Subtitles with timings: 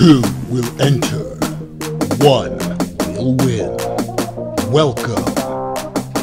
[0.00, 1.36] Two will enter.
[2.24, 2.56] One
[3.12, 3.76] will win.
[4.72, 5.26] Welcome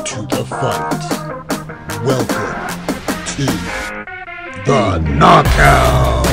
[0.04, 1.04] to the fight.
[2.04, 2.56] Welcome
[3.36, 3.46] to
[4.66, 6.27] the knockout.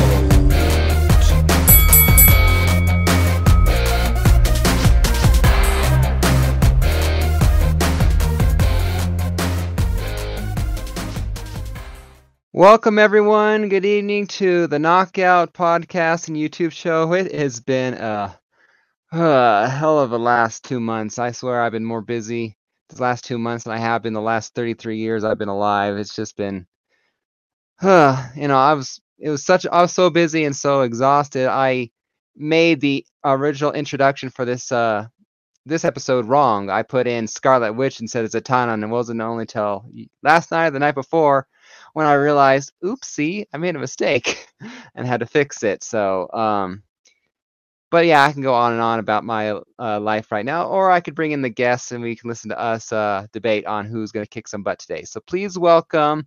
[12.56, 13.68] Welcome, everyone.
[13.68, 17.12] Good evening to the Knockout podcast and YouTube show.
[17.12, 18.38] It has been a,
[19.12, 21.18] a hell of a last two months.
[21.18, 22.56] I swear I've been more busy
[22.90, 25.96] the last two months than I have been the last 33 years I've been alive.
[25.96, 26.68] It's just been,
[27.82, 31.48] uh, you know, I was, it was such, I was so busy and so exhausted.
[31.48, 31.90] I
[32.36, 35.08] made the original introduction for this, uh,
[35.66, 36.70] this episode wrong.
[36.70, 39.86] I put in Scarlet Witch instead of Zatanna, and it wasn't only till
[40.22, 41.48] last night or the night before
[41.94, 44.48] when I realized, oopsie, I made a mistake
[44.94, 45.82] and had to fix it.
[45.82, 46.82] So, um,
[47.90, 50.90] but yeah, I can go on and on about my uh, life right now, or
[50.90, 53.86] I could bring in the guests and we can listen to us uh, debate on
[53.86, 55.04] who's going to kick some butt today.
[55.04, 56.26] So please welcome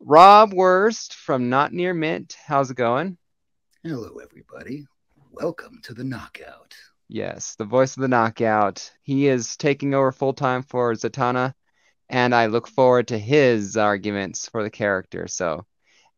[0.00, 2.34] Rob Worst from Not Near Mint.
[2.46, 3.18] How's it going?
[3.82, 4.86] Hello, everybody.
[5.30, 6.74] Welcome to the Knockout.
[7.08, 8.90] Yes, the voice of the Knockout.
[9.02, 11.52] He is taking over full time for Zatanna
[12.08, 15.26] and I look forward to his arguments for the character.
[15.28, 15.64] So,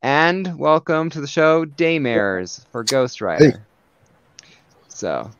[0.02, 3.50] and welcome to the show, Daymares for Ghost Rider.
[3.50, 4.46] Hey.
[4.88, 5.30] So,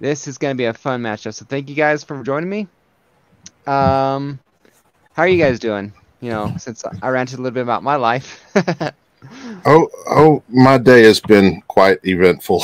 [0.00, 1.34] this is going to be a fun matchup.
[1.34, 2.68] So, thank you guys for joining me.
[3.66, 4.38] Um,
[5.12, 5.92] how are you guys doing?
[6.20, 8.44] You know, since I ranted a little bit about my life.
[9.66, 12.62] oh, oh, my day has been quite eventful.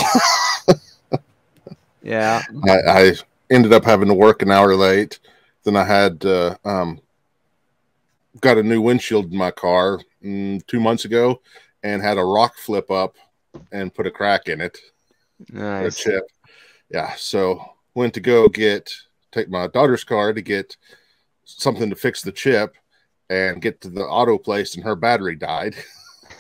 [2.03, 3.13] yeah, I, I,
[3.51, 5.19] ended up having to work an hour late.
[5.65, 7.02] Then I had uh, um,
[8.41, 11.41] got a new windshield in my car mm, two months ago
[11.83, 13.17] and had a rock flip up
[13.71, 14.79] and put a crack in it.
[15.51, 16.01] Nice.
[16.01, 16.25] A chip.
[16.91, 17.15] Yeah.
[17.17, 18.93] So went to go get
[19.33, 20.77] take my daughter's car to get
[21.45, 22.75] something to fix the chip
[23.31, 25.75] and get to the auto place and her battery died.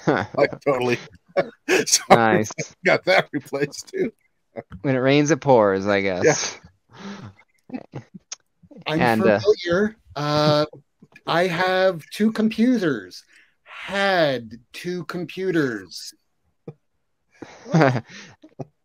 [0.07, 0.99] like totally.
[1.87, 2.51] so nice.
[2.85, 4.13] Got that replaced too.
[4.83, 6.59] when it rains, it pours, I guess.
[7.71, 7.81] Yeah.
[8.87, 9.97] I'm and, familiar.
[10.17, 10.79] Uh, uh
[11.27, 13.25] I have two computers.
[13.63, 16.15] Had two computers.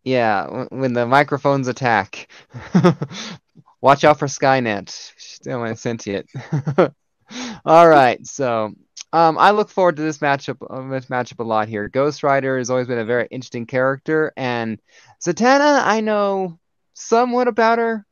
[0.03, 2.29] yeah, when the microphones attack.
[3.81, 4.89] Watch out for Skynet.
[5.17, 6.29] Still want sentient.
[7.65, 8.73] All right, so
[9.13, 10.57] um, I look forward to this matchup.
[10.67, 11.87] Uh, this matchup a lot here.
[11.87, 14.79] Ghost Rider has always been a very interesting character, and
[15.23, 16.57] Zatanna, I know
[16.93, 18.05] somewhat about her,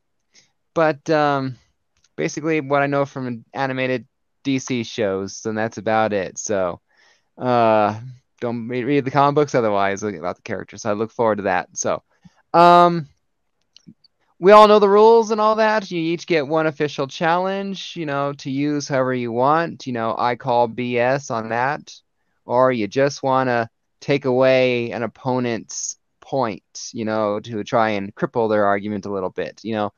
[0.74, 1.56] but um,
[2.16, 4.06] basically what I know from animated
[4.46, 6.38] DC shows, and that's about it.
[6.38, 6.80] So,
[7.36, 7.98] uh,
[8.40, 10.82] don't read, the comic books otherwise about the characters.
[10.82, 11.76] So I look forward to that.
[11.76, 12.02] So,
[12.54, 13.08] um,
[14.38, 15.90] we all know the rules and all that.
[15.90, 19.86] You each get one official challenge, you know, to use however you want.
[19.86, 21.92] You know, I call BS on that,
[22.44, 23.68] or you just want to
[24.00, 29.30] take away an opponent's point, you know, to try and cripple their argument a little
[29.30, 29.60] bit.
[29.64, 29.92] You know,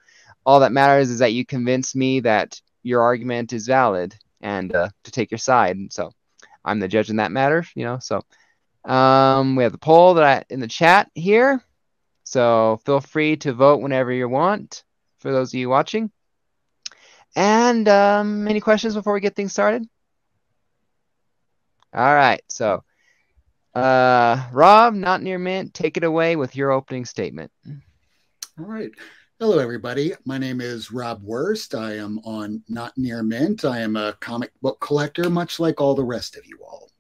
[0.47, 4.89] all that matters is that you convince me that your argument is valid and uh,
[5.05, 5.77] to take your side.
[5.77, 6.13] And so
[6.65, 7.99] I'm the judge in that matter, you know.
[7.99, 8.21] So
[8.85, 11.63] um, we have the poll that I in the chat here.
[12.25, 14.85] So feel free to vote whenever you want
[15.21, 16.11] for those of you watching.
[17.37, 19.87] And um, any questions before we get things started?
[21.95, 22.43] All right.
[22.49, 22.83] So
[23.75, 27.51] uh, Rob, not near mint, take it away with your opening statement.
[28.59, 28.91] All right.
[29.41, 30.15] Hello, everybody.
[30.25, 31.73] My name is Rob Worst.
[31.73, 33.65] I am on Not Near Mint.
[33.65, 36.91] I am a comic book collector, much like all the rest of you all.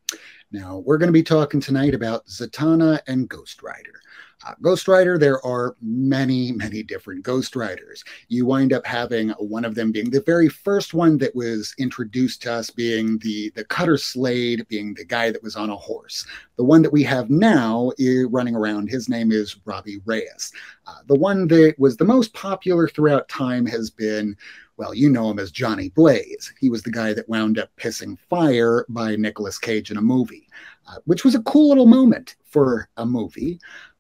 [0.53, 4.01] Now, we're going to be talking tonight about Zatanna and Ghost Rider.
[4.47, 8.05] Uh, Ghost Rider, there are many, many different Ghost Riders.
[8.29, 12.43] You wind up having one of them being the very first one that was introduced
[12.43, 16.25] to us, being the, the Carter Slade, being the guy that was on a horse.
[16.57, 17.91] The one that we have now
[18.31, 20.53] running around, his name is Robbie Reyes.
[20.87, 24.37] Uh, the one that was the most popular throughout time has been
[24.79, 26.55] well, you know him as Johnny Blaze.
[26.61, 30.49] He was the guy that wound up pissing fire by Nicolas Cage in a movie,
[30.87, 33.59] uh, which was a cool little moment for a movie.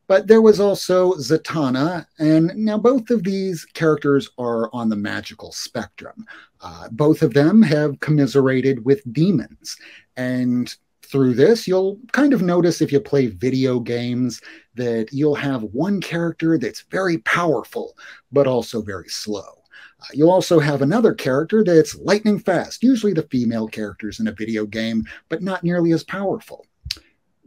[0.08, 5.52] But there was also Zatanna, and now both of these characters are on the magical
[5.52, 6.24] spectrum.
[6.62, 9.76] Uh, both of them have commiserated with demons.
[10.16, 14.40] And through this, you'll kind of notice if you play video games
[14.74, 17.94] that you'll have one character that's very powerful,
[18.32, 19.62] but also very slow.
[20.00, 24.32] Uh, you'll also have another character that's lightning fast, usually the female characters in a
[24.32, 26.64] video game, but not nearly as powerful.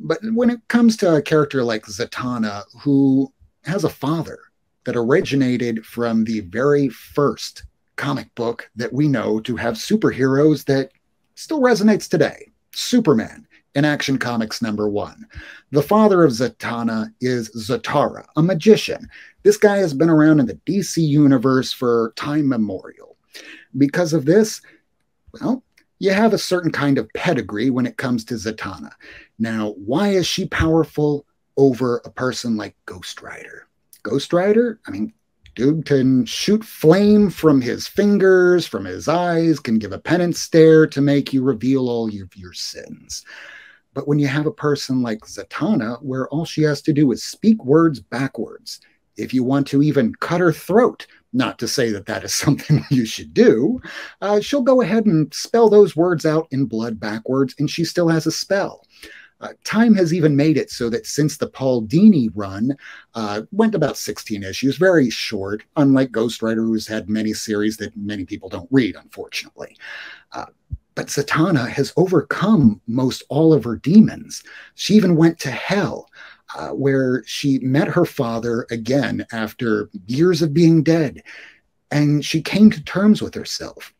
[0.04, 3.32] But when it comes to a character like Zatanna, who
[3.64, 4.40] has a father
[4.86, 7.64] that originated from the very first
[7.98, 10.90] comic book that we know to have superheroes that
[11.36, 15.26] still resonates today Superman in Action Comics number one.
[15.70, 19.08] The father of Zatanna is Zatara, a magician.
[19.44, 23.18] This guy has been around in the DC universe for time memorial.
[23.78, 24.62] Because of this,
[25.40, 25.64] well,
[26.02, 28.90] you have a certain kind of pedigree when it comes to Zatanna.
[29.38, 31.28] Now, why is she powerful
[31.58, 33.68] over a person like Ghost Rider?
[34.02, 35.14] Ghost Rider, I mean,
[35.54, 40.88] dude can shoot flame from his fingers, from his eyes, can give a penance stare
[40.88, 43.24] to make you reveal all of your sins.
[43.94, 47.24] But when you have a person like Zatanna, where all she has to do is
[47.24, 48.82] speak words backwards,
[49.18, 52.86] if you want to even cut her throat, not to say that that is something
[52.90, 53.82] you should do,
[54.22, 58.08] uh, she'll go ahead and spell those words out in blood backwards, and she still
[58.08, 58.86] has a spell.
[59.42, 62.78] Uh, time has even made it so that since the Paul Dini run
[63.16, 67.98] uh, went about 16 issues, very short, unlike Ghost Rider, who's had many series that
[67.98, 69.76] many people don't read, unfortunately.
[70.32, 70.46] Uh,
[70.94, 74.44] but Zatanna has overcome most all of her demons.
[74.76, 76.08] She even went to hell,
[76.56, 81.24] uh, where she met her father again after years of being dead,
[81.92, 83.94] and she came to terms with herself.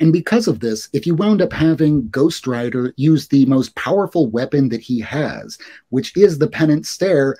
[0.00, 4.28] And because of this, if you wound up having Ghost Rider use the most powerful
[4.28, 5.58] weapon that he has,
[5.88, 7.36] which is the penance stare,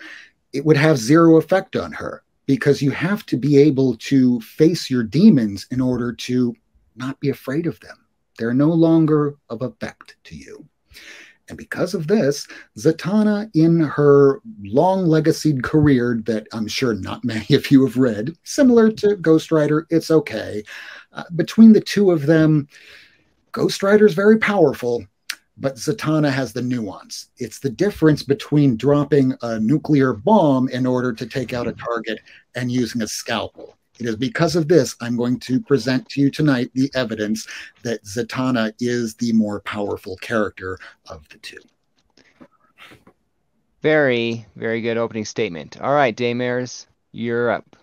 [0.53, 4.89] it would have zero effect on her because you have to be able to face
[4.89, 6.55] your demons in order to
[6.95, 7.97] not be afraid of them.
[8.39, 10.67] They're no longer of effect to you.
[11.49, 12.47] And because of this,
[12.77, 18.37] Zatanna, in her long legacied career that I'm sure not many of you have read,
[18.43, 20.63] similar to Ghost Rider, it's okay.
[21.13, 22.69] Uh, between the two of them,
[23.53, 25.05] Ghost Rider is very powerful,
[25.57, 27.31] but Zatanna has the nuance.
[27.39, 32.21] It's the difference between dropping a nuclear bomb in order to take out a target
[32.55, 33.79] and using a scalpel.
[33.99, 37.47] It is because of this I'm going to present to you tonight the evidence
[37.83, 40.79] that Zatanna is the more powerful character
[41.09, 41.59] of the two.
[43.83, 45.81] Very, very good opening statement.
[45.81, 47.77] All right, Daymares, you're up.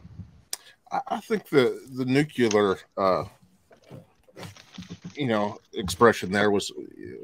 [1.07, 3.23] I think the the nuclear, uh,
[5.15, 6.71] you know, expression there was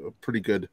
[0.06, 0.68] a pretty good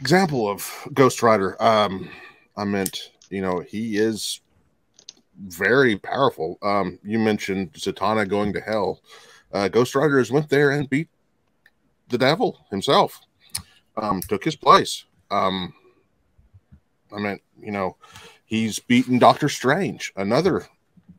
[0.00, 1.60] example of Ghost Rider.
[1.60, 2.08] Um,
[2.56, 4.40] I meant, you know, he is
[5.40, 6.58] very powerful.
[6.62, 9.00] Um, you mentioned Zatanna going to hell.
[9.52, 11.08] Uh, Ghost Riders went there and beat
[12.08, 13.20] the devil himself.
[13.96, 15.04] Um, took his place.
[15.30, 15.74] Um,
[17.12, 17.96] I mean, you know,
[18.44, 20.66] he's beaten Doctor Strange, another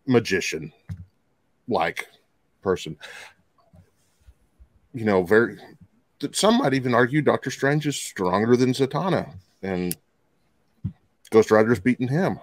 [0.07, 0.71] magician
[1.68, 2.07] like
[2.62, 2.97] person.
[4.94, 5.57] You know, very.
[6.33, 9.33] Some might even argue Doctor Strange is stronger than Zatanna,
[9.63, 9.95] and
[11.31, 12.39] Ghost Rider's beaten him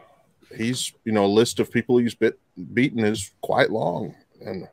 [0.56, 2.38] he's you know list of people he's bit,
[2.72, 4.68] beaten is quite long and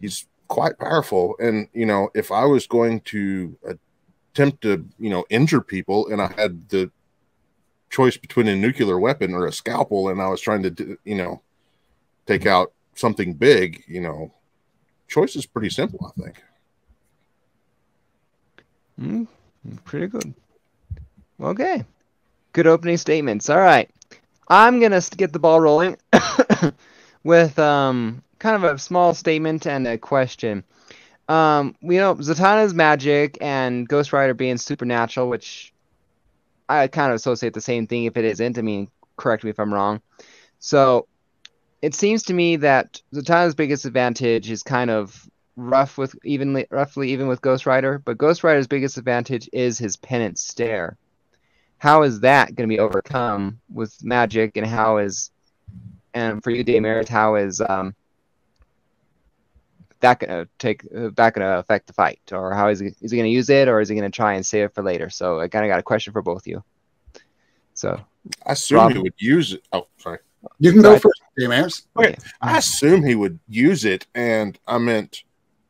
[0.00, 1.36] he's quite powerful.
[1.38, 6.20] And you know if i was going to attempt to you know injure people and
[6.20, 6.90] i had the
[7.90, 11.42] choice between a nuclear weapon or a scalpel and i was trying to you know
[12.26, 14.32] take out something big you know
[15.08, 16.42] choice is pretty simple i think.
[19.00, 19.26] Mm,
[19.84, 20.34] pretty good.
[21.40, 21.84] Okay.
[22.52, 23.48] Good opening statements.
[23.48, 23.90] All right
[24.48, 25.96] I'm gonna get the ball rolling
[27.24, 30.64] with um, kind of a small statement and a question.
[31.28, 35.72] Um, you know, Zatanna's magic and Ghost Rider being supernatural, which
[36.68, 38.58] I kind of associate the same thing if it isn't.
[38.58, 40.02] I mean, correct me if I'm wrong.
[40.58, 41.06] So
[41.80, 47.10] it seems to me that Zatanna's biggest advantage is kind of rough with evenly roughly
[47.10, 50.96] even with Ghost Rider, but Ghost Rider's biggest advantage is his penance stare
[51.82, 54.56] how is that going to be overcome with magic?
[54.56, 55.32] And how is
[56.14, 57.96] and for you Daymares, how is um
[59.98, 62.20] that going to take uh, that going to affect the fight?
[62.30, 63.66] Or how is he is he going to use it?
[63.66, 65.10] Or is he going to try and save it for later?
[65.10, 66.62] So i kind of got a question for both of you.
[67.74, 68.00] So
[68.46, 69.66] i assume Rob, he would use it.
[69.72, 70.18] Oh sorry.
[70.60, 71.86] You can go, go first Daymares.
[71.96, 72.16] okay.
[72.40, 75.24] I assume he would use it and i meant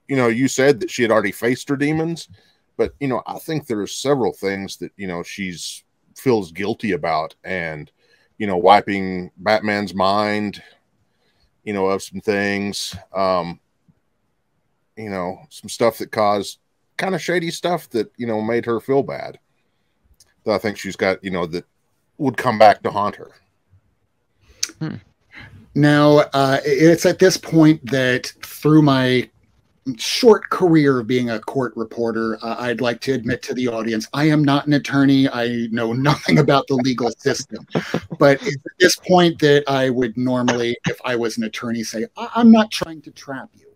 [0.08, 2.28] you know you said that she had already faced her demons
[2.76, 5.84] but you know i think there are several things that you know she's
[6.16, 7.90] feels guilty about and
[8.38, 10.62] you know wiping batman's mind
[11.64, 13.60] you know of some things um
[14.96, 16.58] you know some stuff that caused
[16.96, 19.38] kind of shady stuff that you know made her feel bad
[20.44, 21.64] that i think she's got you know that
[22.18, 23.30] would come back to haunt her
[24.78, 24.96] hmm.
[25.74, 29.28] now uh it's at this point that through my
[29.96, 34.08] short career of being a court reporter, uh, I'd like to admit to the audience
[34.12, 35.28] I am not an attorney.
[35.28, 37.66] I know nothing about the legal system.
[38.18, 42.30] But at this point that I would normally, if I was an attorney, say, I-
[42.34, 43.66] I'm not trying to trap you.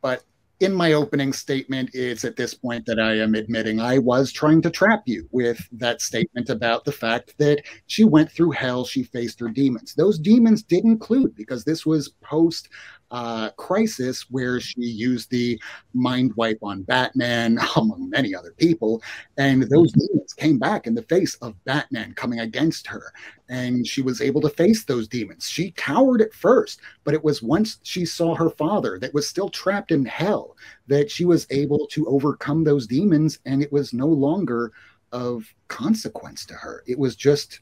[0.00, 0.24] But
[0.60, 4.62] in my opening statement, it's at this point that I am admitting I was trying
[4.62, 9.02] to trap you with that statement about the fact that she went through hell, she
[9.02, 9.92] faced her demons.
[9.94, 12.68] Those demons did include, because this was post
[13.12, 15.60] uh, crisis where she used the
[15.92, 19.02] mind wipe on Batman, among many other people.
[19.36, 23.12] And those demons came back in the face of Batman coming against her.
[23.50, 25.46] And she was able to face those demons.
[25.46, 29.50] She cowered at first, but it was once she saw her father that was still
[29.50, 33.38] trapped in hell that she was able to overcome those demons.
[33.44, 34.72] And it was no longer
[35.12, 37.60] of consequence to her, it was just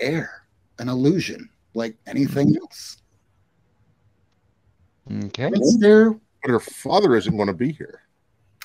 [0.00, 0.44] air,
[0.78, 2.98] an illusion like anything else.
[5.10, 5.50] Okay.
[5.52, 6.10] It's there.
[6.42, 8.02] But her father isn't going to be here.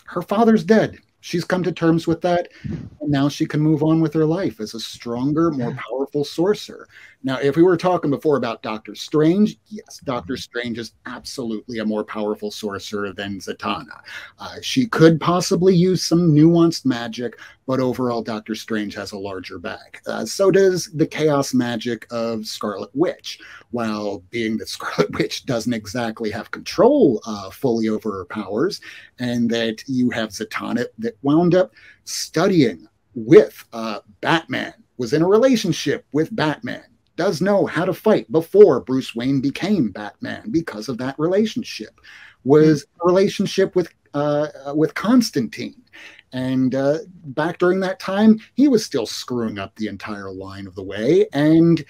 [0.05, 0.97] Her father's dead.
[1.21, 4.61] She's come to terms with that, and now she can move on with her life
[4.61, 6.87] as a stronger, more powerful sorcerer.
[7.21, 11.85] Now, if we were talking before about Doctor Strange, yes, Doctor Strange is absolutely a
[11.85, 13.99] more powerful sorcerer than Zatanna.
[14.39, 19.59] Uh, she could possibly use some nuanced magic, but overall, Doctor Strange has a larger
[19.59, 19.99] bag.
[20.07, 23.39] Uh, so does the chaos magic of Scarlet Witch.
[23.71, 28.79] While being that Scarlet Witch doesn't exactly have control uh, fully over her powers,
[29.19, 31.73] and that you have Zatanna that wound up
[32.05, 36.83] studying with uh, Batman, was in a relationship with Batman,
[37.19, 41.99] does know how to fight before Bruce Wayne became Batman because of that relationship,
[42.45, 45.83] was a relationship with uh, with Constantine.
[46.31, 50.75] And uh, back during that time, he was still screwing up the entire line of
[50.75, 51.27] the way.
[51.33, 51.83] And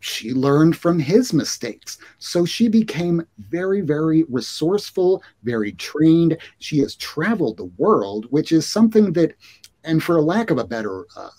[0.00, 1.98] she learned from his mistakes.
[2.18, 6.38] So she became very, very resourceful, very trained.
[6.58, 9.34] She has traveled the world, which is something that,
[9.84, 11.30] and for lack of a better uh,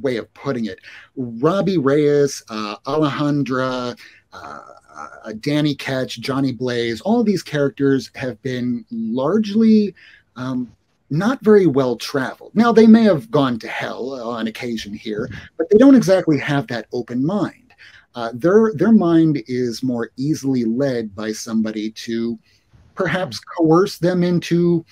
[0.00, 0.80] way of putting it,
[1.16, 3.98] Robbie Reyes, uh, Alejandra,
[4.32, 4.60] uh,
[4.96, 9.94] uh, Danny Ketch, Johnny Blaze, all these characters have been largely
[10.36, 10.72] um,
[11.10, 12.52] not very well traveled.
[12.54, 16.66] Now, they may have gone to hell on occasion here, but they don't exactly have
[16.68, 17.74] that open mind.
[18.14, 22.38] Uh, their their mind is more easily led by somebody to
[22.94, 24.84] perhaps coerce them into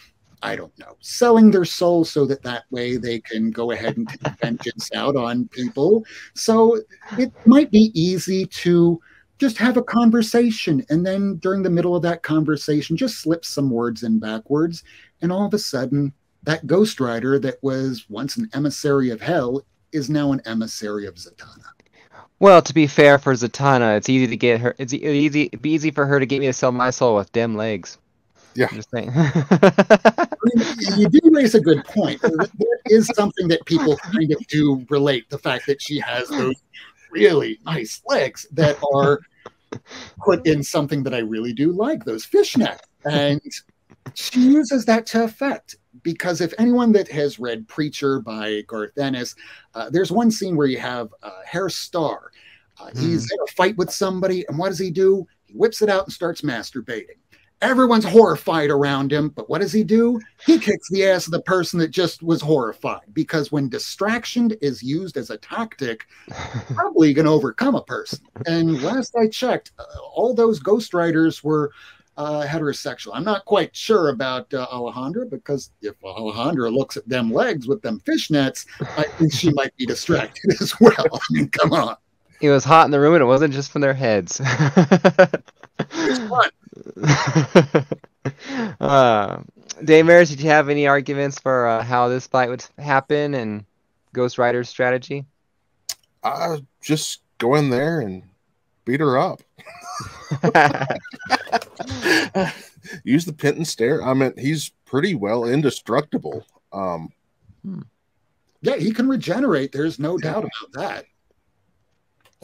[0.42, 4.08] I don't know selling their soul so that that way they can go ahead and
[4.08, 6.04] take vengeance out on people.
[6.34, 6.80] So
[7.18, 9.00] it might be easy to
[9.38, 13.70] just have a conversation and then during the middle of that conversation just slip some
[13.70, 14.84] words in backwards
[15.20, 16.12] and all of a sudden
[16.44, 21.14] that ghost rider that was once an emissary of hell is now an emissary of
[21.14, 21.66] Zatanna.
[22.40, 24.74] Well, to be fair for Zatanna, it's easy to get her.
[24.78, 25.42] It's easy.
[25.42, 27.98] It'd be easy for her to get me to sell my soul with dim legs.
[28.54, 28.66] Yeah.
[28.70, 29.10] I'm just saying.
[29.14, 30.66] I mean,
[30.96, 32.20] you do raise a good point.
[32.22, 36.56] There is something that people kind of do relate the fact that she has those
[37.10, 39.20] really nice legs that are
[40.24, 42.80] put in something that I really do like, those fishnets.
[43.04, 43.40] And
[44.14, 45.76] she uses that to effect.
[46.02, 49.34] Because if anyone that has read Preacher by Garth Ennis,
[49.74, 52.32] uh, there's one scene where you have uh, Herr Starr.
[52.80, 55.26] Uh, he's in a fight with somebody, and what does he do?
[55.44, 57.18] He whips it out and starts masturbating.
[57.62, 60.20] Everyone's horrified around him, but what does he do?
[60.44, 64.82] He kicks the ass of the person that just was horrified because when distraction is
[64.82, 66.04] used as a tactic,
[66.74, 68.18] probably you can overcome a person.
[68.46, 71.70] And last I checked, uh, all those Ghost Riders were
[72.16, 73.12] uh, heterosexual.
[73.14, 77.80] I'm not quite sure about uh, Alejandra because if Alejandra looks at them legs with
[77.80, 78.66] them fishnets,
[78.98, 81.06] I think she might be distracted as well.
[81.12, 81.96] I mean, come on.
[82.40, 84.40] it was hot in the room, and it wasn't just from their heads.
[85.94, 86.50] It's fun.
[88.80, 89.38] uh,
[89.80, 93.64] Daymares, did you have any arguments for uh, how this fight would happen and
[94.12, 95.24] Ghost Rider's strategy?
[96.22, 98.22] I just go in there and
[98.84, 99.42] beat her up.
[103.04, 104.02] Use the penance stare.
[104.02, 106.44] I mean, he's pretty well indestructible.
[106.72, 107.10] Um,
[108.60, 109.72] Yeah, he can regenerate.
[109.72, 111.04] There's no doubt about that.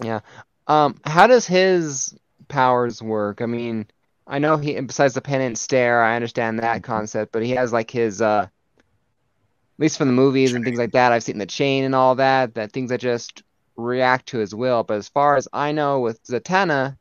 [0.02, 0.20] Yeah.
[0.66, 2.14] Um, how does his
[2.48, 3.40] powers work?
[3.40, 3.86] I mean,
[4.28, 7.90] I know he besides the penance stare, I understand that concept, but he has like
[7.90, 11.84] his uh at least from the movies and things like that, I've seen the chain
[11.84, 13.42] and all that, that things that just
[13.76, 14.82] react to his will.
[14.82, 16.96] But as far as I know with Zatanna,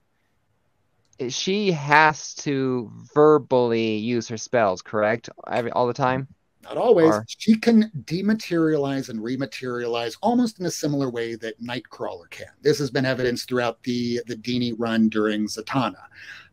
[1.30, 5.30] she has to verbally use her spells, correct?
[5.52, 6.28] Every all the time?
[6.64, 7.10] Not always.
[7.10, 12.48] Or- She can dematerialize and rematerialize almost in a similar way that Nightcrawler can.
[12.62, 16.04] This has been evidenced throughout the the Dini run during Zatanna.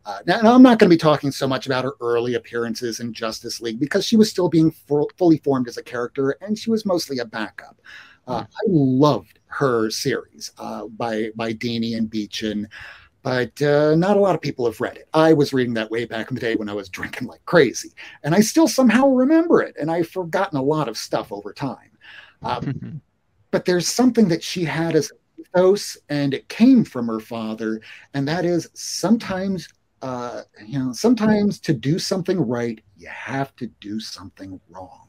[0.06, 3.12] Uh, now, I'm not going to be talking so much about her early appearances in
[3.12, 6.70] Justice League because she was still being fu- fully formed as a character and she
[6.70, 7.80] was mostly a backup.
[8.26, 12.68] Uh, I loved her series uh, by by Dini and Beechen,
[13.22, 15.08] but uh, not a lot of people have read it.
[15.12, 17.92] I was reading that way back in the day when I was drinking like crazy,
[18.22, 21.90] and I still somehow remember it, and I've forgotten a lot of stuff over time.
[22.42, 23.02] Um,
[23.50, 27.80] but there's something that she had as a ethos, and it came from her father,
[28.14, 29.68] and that is sometimes.
[30.04, 35.08] Uh, you know, sometimes to do something right, you have to do something wrong.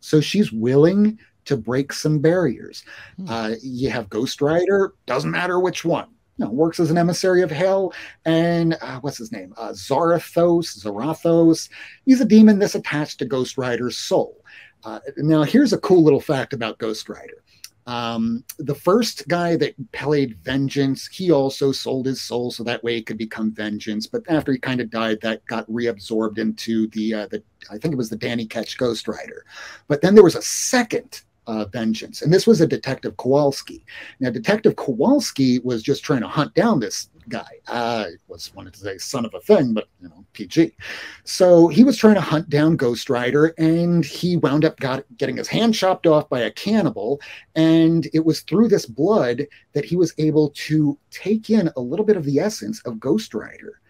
[0.00, 2.82] So she's willing to break some barriers.
[3.18, 3.28] Hmm.
[3.28, 6.08] Uh, you have Ghost Rider, doesn't matter which one.
[6.38, 7.92] You know, works as an emissary of hell,
[8.24, 9.52] and uh, what's his name?
[9.58, 11.68] Uh, Zarathos, Zarathos.
[12.06, 14.42] He's a demon that's attached to Ghost Rider's soul.
[14.84, 17.44] Uh, now, here's a cool little fact about Ghost Rider.
[17.86, 22.98] Um, the first guy that played Vengeance, he also sold his soul so that way
[22.98, 24.06] it could become Vengeance.
[24.06, 27.92] But after he kind of died, that got reabsorbed into the uh, the I think
[27.92, 29.44] it was the Danny Ketch Ghost Rider.
[29.88, 32.22] But then there was a second uh, vengeance.
[32.22, 33.84] And this was a Detective Kowalski.
[34.20, 37.48] Now, Detective Kowalski was just trying to hunt down this guy.
[37.66, 40.76] I was wanted to say son of a thing, but you know, PG.
[41.24, 45.38] So he was trying to hunt down Ghost Rider, and he wound up got, getting
[45.38, 47.20] his hand chopped off by a cannibal.
[47.54, 52.04] And it was through this blood that he was able to take in a little
[52.04, 53.80] bit of the essence of Ghost Rider.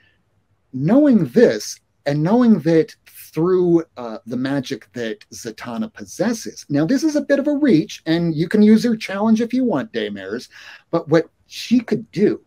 [0.72, 6.66] Knowing this, and knowing that through uh, the magic that Zatanna possesses.
[6.68, 9.52] Now, this is a bit of a reach, and you can use her challenge if
[9.52, 10.48] you want, Daymares,
[10.90, 12.40] but what she could do,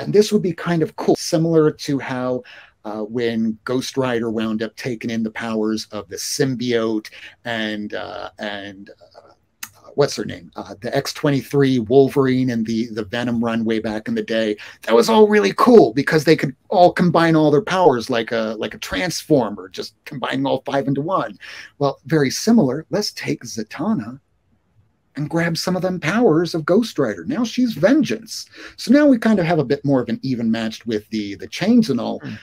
[0.00, 2.42] and this would be kind of cool, similar to how
[2.84, 7.10] uh, when Ghost Rider wound up taking in the powers of the symbiote
[7.44, 9.30] and uh, and uh,
[9.94, 10.50] what's her name?
[10.56, 14.56] Uh, the X23 Wolverine and the the Venom run way back in the day.
[14.82, 18.56] That was all really cool because they could all combine all their powers like a
[18.58, 21.38] like a transformer, just combining all five into one.
[21.78, 22.86] Well, very similar.
[22.90, 24.20] Let's take Zatanna
[25.20, 27.24] and grab some of them powers of Ghost Rider.
[27.26, 28.46] Now she's Vengeance.
[28.76, 31.34] So now we kind of have a bit more of an even match with the
[31.36, 32.20] the chains and all.
[32.20, 32.38] Mm.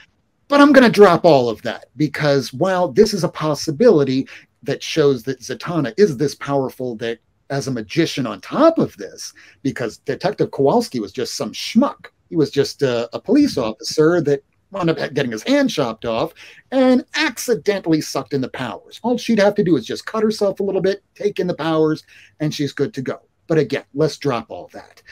[0.46, 4.26] But I'm going to drop all of that because while this is a possibility
[4.62, 7.18] that shows that Zatanna is this powerful that
[7.50, 12.06] as a magician on top of this because Detective Kowalski was just some schmuck.
[12.30, 16.32] He was just a, a police officer that wound up getting his hand chopped off
[16.70, 19.00] and accidentally sucked in the powers.
[19.02, 21.54] All she'd have to do is just cut herself a little bit, take in the
[21.54, 22.04] powers,
[22.40, 23.20] and she's good to go.
[23.46, 25.02] But again, let's drop all that.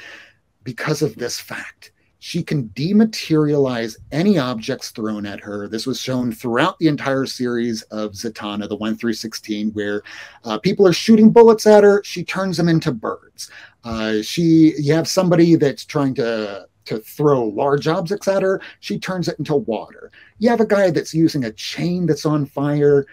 [0.62, 5.69] Because of this fact, she can dematerialize any objects thrown at her.
[5.69, 10.03] This was shown throughout the entire series of Zatanna, the 1 through 16, where
[10.45, 12.03] uh, people are shooting bullets at her.
[12.05, 13.51] She turns them into birds.
[13.85, 18.61] Uh, she, you have somebody that's trying to to throw large objects at her.
[18.81, 20.11] She turns it into water.
[20.38, 23.07] You have a guy that's using a chain that's on fire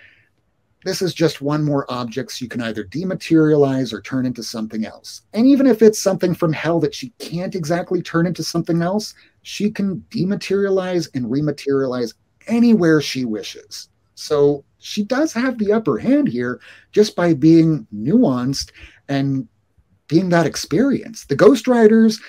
[0.84, 5.22] this is just one more object you can either dematerialize or turn into something else.
[5.34, 9.14] And even if it's something from hell that she can't exactly turn into something else,
[9.44, 12.14] she can dematerialize and rematerialize
[12.48, 13.90] anywhere she wishes.
[14.16, 16.60] So she does have the upper hand here
[16.92, 18.72] just by being nuanced
[19.08, 19.48] and
[20.08, 21.26] being that experience.
[21.26, 22.20] The Ghost Riders,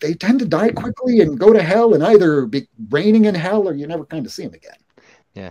[0.00, 3.68] they tend to die quickly and go to hell and either be reigning in hell
[3.68, 4.76] or you never kind of see them again.
[5.34, 5.50] Yeah.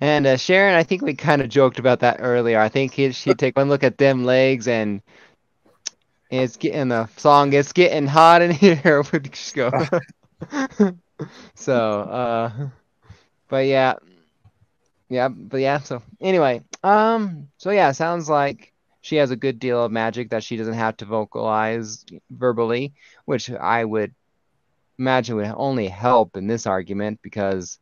[0.00, 2.60] And uh, Sharon, I think we kind of joked about that earlier.
[2.60, 5.02] I think he, she'd take one look at them legs and
[6.30, 9.70] it's getting the song "It's Getting Hot in Here" would just go.
[11.54, 12.68] so, uh,
[13.48, 13.94] but yeah,
[15.08, 15.78] yeah, but yeah.
[15.78, 20.44] So anyway, um, so yeah, sounds like she has a good deal of magic that
[20.44, 22.92] she doesn't have to vocalize verbally,
[23.28, 24.14] which I would
[24.98, 27.78] imagine would only help in this argument because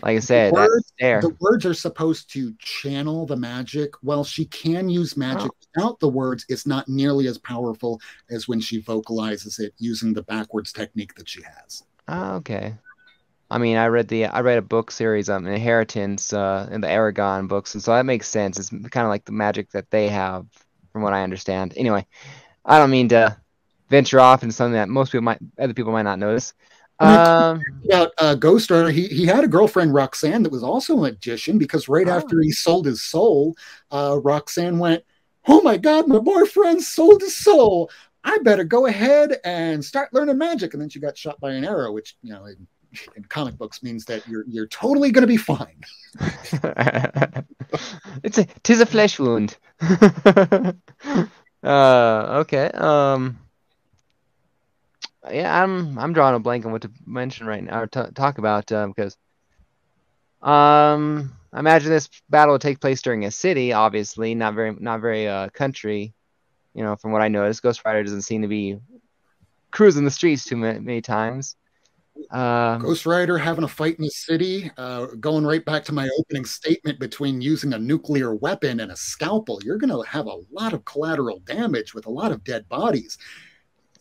[0.00, 3.92] like I said, the words, the words are supposed to channel the magic.
[4.00, 5.66] While she can use magic oh.
[5.74, 10.22] without the words, it's not nearly as powerful as when she vocalizes it using the
[10.22, 11.82] backwards technique that she has.
[12.06, 12.74] Oh, okay.
[13.50, 16.88] I mean, I read the I read a book series on Inheritance uh, in the
[16.88, 18.58] Eragon books, and so that makes sense.
[18.58, 20.46] It's kind of like the magic that they have,
[20.92, 21.74] from what I understand.
[21.76, 22.06] Anyway,
[22.64, 23.36] I don't mean to
[23.88, 26.54] venture off into something that most people might, other people might not notice.
[27.00, 31.00] Um, about uh, Ghost Rider, he, he had a girlfriend, Roxanne, that was also a
[31.00, 32.12] magician because right oh.
[32.12, 33.54] after he sold his soul,
[33.90, 35.04] uh, Roxanne went,
[35.46, 37.90] Oh my God, my boyfriend sold his soul.
[38.24, 40.74] I better go ahead and start learning magic.
[40.74, 42.66] And then she got shot by an arrow, which, you know, in,
[43.16, 45.80] in comic books means that you're you're totally going to be fine.
[48.22, 49.56] it's a tis a flesh wound.
[49.80, 50.72] uh,
[51.62, 52.70] okay.
[52.74, 53.38] Um,
[55.32, 58.38] yeah, I'm I'm drawing a blank on what to mention right now or t- talk
[58.38, 59.16] about uh, because
[60.42, 65.00] um I imagine this battle would take place during a city, obviously, not very not
[65.00, 66.14] very uh country.
[66.74, 68.78] You know, from what I noticed, Ghost Rider doesn't seem to be
[69.70, 71.56] cruising the streets too many, many times.
[72.30, 76.08] Um, Ghost Rider having a fight in the city, uh, going right back to my
[76.18, 80.40] opening statement between using a nuclear weapon and a scalpel, you're going to have a
[80.50, 83.18] lot of collateral damage with a lot of dead bodies.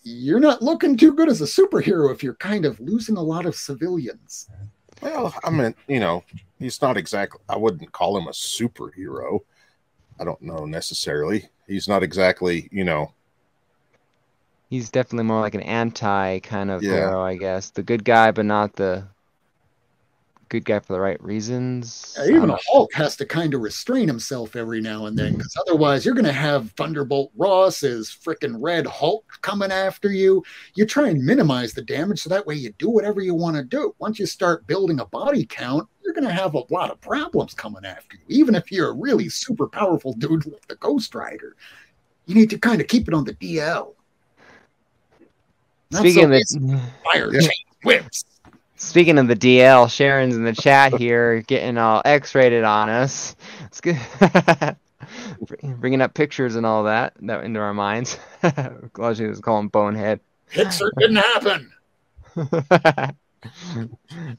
[0.09, 3.45] You're not looking too good as a superhero if you're kind of losing a lot
[3.45, 4.49] of civilians.
[5.01, 6.23] Well, I mean, you know,
[6.59, 7.41] he's not exactly.
[7.49, 9.41] I wouldn't call him a superhero.
[10.19, 11.49] I don't know necessarily.
[11.67, 13.13] He's not exactly, you know.
[14.69, 16.89] he's definitely more like an anti kind of Yeah.
[16.89, 17.69] hero, I guess.
[17.71, 19.07] The good guy, but not the
[20.49, 22.15] good guy for the right reasons.
[22.19, 25.33] Uh, Even Um, a Hulk has to kind of restrain himself every now and then
[25.37, 30.43] because otherwise you're going to have Thunderbolt Ross as freaking Red Hulk coming after you.
[30.75, 33.63] You try and minimize the damage so that way you do whatever you want to
[33.63, 33.93] do.
[33.99, 37.53] Once you start building a body count, you're going to have a lot of problems
[37.53, 41.55] coming after you, even if you're a really super powerful dude like the Ghost Rider.
[42.25, 43.93] You need to kind of keep it on the DL.
[45.91, 47.39] Not speaking so of the fire Yeah.
[47.41, 47.51] chain
[47.83, 48.23] whips.
[48.77, 53.35] Speaking of the DL, Sharon's in the chat here getting all X-rated on us.
[53.65, 53.97] It's good.
[55.79, 58.19] Bringing up pictures and all that that into our minds.
[58.93, 60.19] Glad she was calling bonehead.
[60.51, 61.71] Pixar didn't happen.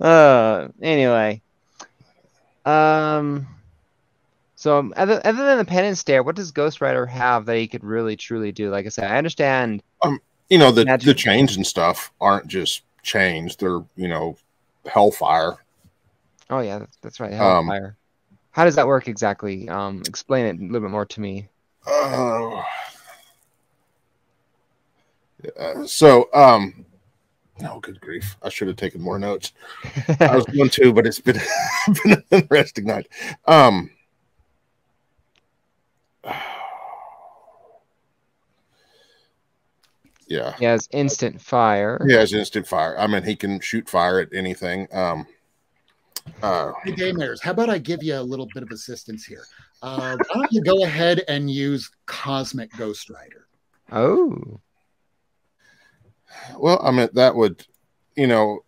[0.00, 1.40] uh, anyway,
[2.64, 3.46] um,
[4.54, 7.82] so other other than the penance stare, what does Ghost Rider have that he could
[7.82, 8.70] really truly do?
[8.70, 9.82] Like I said, I understand.
[10.02, 11.06] Um, You know, the Magic.
[11.06, 14.36] the chains and stuff aren't just chains; they're you know,
[14.86, 15.56] hellfire.
[16.50, 17.32] Oh yeah, that's, right.
[17.32, 17.96] Um, Hellfire.
[18.52, 19.68] How does that work exactly?
[19.68, 21.48] Um, explain it a little bit more to me.
[21.86, 22.62] Uh,
[25.86, 26.84] so, um,
[27.64, 28.36] oh, good grief!
[28.42, 29.52] I should have taken more notes.
[30.20, 31.40] I was going to, but it's been,
[32.02, 33.08] been an interesting night.
[33.46, 33.90] Um,
[40.28, 42.04] yeah, He has instant fire.
[42.06, 42.98] he has instant fire.
[42.98, 44.86] I mean, he can shoot fire at anything.
[44.92, 45.26] Um,
[46.42, 49.44] uh, Hey, Daymares, how about I give you a little bit of assistance here?
[49.82, 53.46] Uh, why don't you go ahead and use Cosmic Ghost Rider?
[53.90, 54.60] Oh,
[56.58, 57.66] well, I mean, that would,
[58.16, 58.60] you know,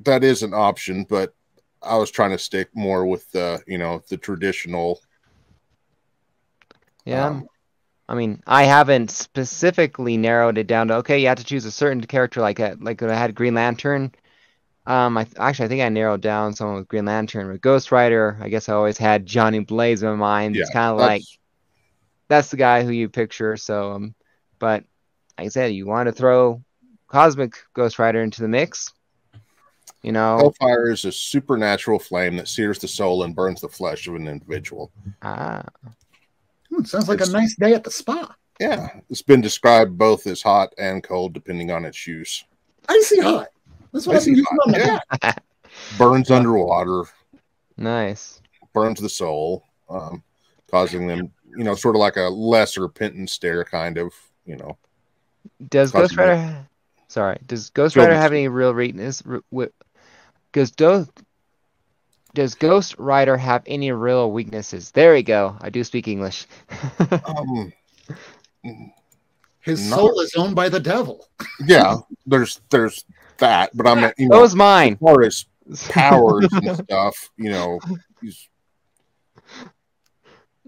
[0.00, 1.34] that is an option, but
[1.82, 5.00] I was trying to stick more with the, you know, the traditional.
[7.04, 7.26] yeah.
[7.26, 7.46] um,
[8.10, 11.70] I mean, I haven't specifically narrowed it down to okay, you have to choose a
[11.70, 14.12] certain character like a, like I had Green Lantern.
[14.84, 18.36] Um, I actually I think I narrowed down someone with Green Lantern with Ghost Rider.
[18.40, 20.56] I guess I always had Johnny Blaze in my mind.
[20.56, 21.38] it's kind of like that's-
[22.26, 23.56] that's the guy who you picture.
[23.56, 24.14] So, um,
[24.58, 24.82] but
[25.38, 26.62] like I said, you want to throw
[27.06, 28.92] Cosmic Ghost Rider into the mix.
[30.02, 34.06] You know, Hellfire is a supernatural flame that sears the soul and burns the flesh
[34.08, 34.90] of an individual.
[35.22, 35.62] ah,
[36.72, 38.34] Hmm, sounds like a nice day at the spa.
[38.60, 42.44] Yeah, it's been described both as hot and cold depending on its use.
[42.88, 43.48] Icy hot.
[43.92, 45.16] That's what I've Icy been using hot, on the yeah.
[45.20, 45.42] back.
[45.98, 47.04] Burns underwater,
[47.76, 48.42] nice.
[48.74, 50.22] burns the soul, um,
[50.70, 54.12] causing them, you know, sort of like a lesser penance stare, kind of,
[54.44, 54.76] you know.
[55.68, 56.66] Does Ghost Rider?
[57.08, 59.22] Sorry, does Ghost Rider have any real weakness?
[60.52, 61.06] Because do,
[62.34, 64.90] does Ghost Rider have any real weaknesses?
[64.90, 65.56] There we go.
[65.60, 66.46] I do speak English.
[67.26, 67.72] Um,
[69.60, 69.96] His No.
[69.96, 71.26] soul is owned by the devil.
[71.66, 73.04] yeah, there's there's
[73.38, 74.94] that, but I mean, you that know, was mine.
[74.94, 75.46] as far as
[75.88, 77.78] powers and stuff, you know,
[78.20, 78.48] he's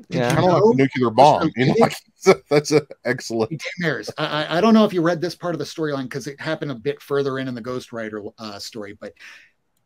[0.09, 0.35] Yeah.
[0.35, 1.51] kind of like a nuclear bomb.
[1.57, 1.95] You know, like,
[2.51, 3.63] that's an excellent.
[3.83, 4.11] Daymares.
[4.19, 6.41] I, I I don't know if you read this part of the storyline because it
[6.41, 9.13] happened a bit further in in the Ghost Rider uh, story, but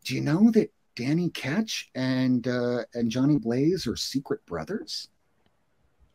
[0.05, 5.09] do you know that Danny Ketch and uh, and Johnny Blaze are secret brothers?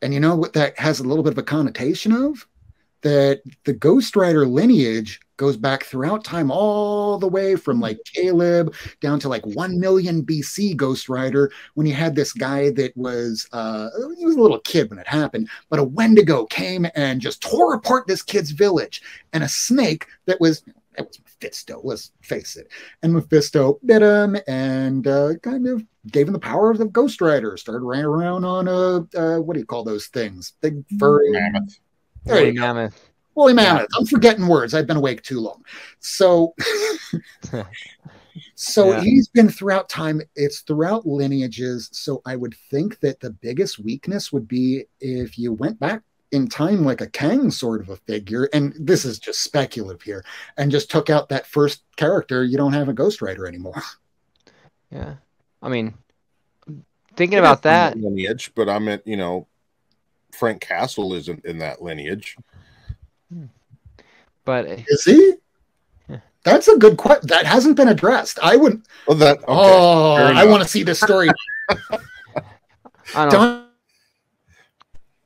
[0.02, 2.46] And you know what that has a little bit of a connotation of?
[3.02, 8.72] That the Ghost Rider lineage goes back throughout time, all the way from like Caleb
[9.00, 13.48] down to like 1 million BC Ghost Rider, when you had this guy that was,
[13.52, 17.42] uh, he was a little kid when it happened, but a Wendigo came and just
[17.42, 20.62] tore apart this kid's village, and a snake that was
[20.98, 22.68] it was Mephisto, let's face it.
[23.02, 27.20] And Mephisto bit him and uh, kind of gave him the power of the Ghost
[27.20, 27.56] Rider.
[27.56, 30.52] Started running around on a uh, what do you call those things?
[30.60, 31.78] Big furry Mammoth.
[32.24, 32.60] There you Woolly go.
[32.60, 33.10] mammoth.
[33.34, 33.86] Woolly mammoth.
[33.98, 34.74] I'm forgetting words.
[34.74, 35.62] I've been awake too long.
[36.00, 36.54] So,
[38.54, 39.00] so Yeah.
[39.00, 40.20] he's been throughout time.
[40.36, 41.88] It's throughout lineages.
[41.92, 46.02] So I would think that the biggest weakness would be if you went back
[46.32, 50.24] in time like a Kang sort of a figure, and this is just speculative here,
[50.56, 53.80] and just took out that first character, you don't have a Ghost Rider anymore.
[54.90, 55.14] Yeah.
[55.62, 55.94] I mean,
[57.16, 59.46] thinking about that, lineage, but I meant, you know,
[60.32, 62.36] Frank Castle isn't in that lineage.
[63.32, 63.46] Hmm.
[64.44, 65.34] but eh, Is he?
[66.08, 66.18] Yeah.
[66.44, 67.28] That's a good question.
[67.28, 68.38] That hasn't been addressed.
[68.42, 68.82] I would.
[69.06, 71.30] Well, oh, that okay, oh, I want to see this story.
[73.14, 73.30] I don't.
[73.30, 73.61] Don,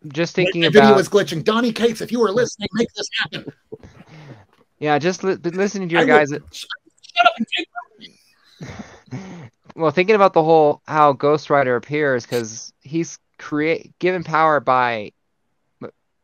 [0.09, 1.42] Just my thinking video about was glitching.
[1.45, 3.53] Donny Cates, if you were listening, make this happen.
[4.79, 6.31] yeah, just li- listening to your I guys.
[6.31, 6.71] will- Shut
[7.25, 7.69] up and take
[9.77, 15.12] well, thinking about the whole how Ghost Rider appears because he's create given power by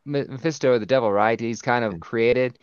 [0.05, 1.38] Mephisto, the devil, right?
[1.38, 2.59] He's kind of created.